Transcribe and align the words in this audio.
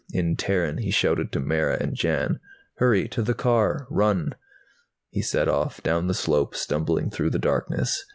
In 0.13 0.35
Terran 0.35 0.79
he 0.79 0.89
shouted 0.89 1.31
to 1.31 1.39
Mara 1.39 1.77
and 1.79 1.93
Jan. 1.93 2.39
"Hurry! 2.77 3.07
To 3.09 3.21
the 3.21 3.35
car! 3.35 3.85
Run!" 3.91 4.33
He 5.11 5.21
set 5.21 5.47
off, 5.47 5.83
down 5.83 6.07
the 6.07 6.15
slope, 6.15 6.55
stumbling 6.55 7.11
through 7.11 7.29
the 7.29 7.37
darkness. 7.37 8.03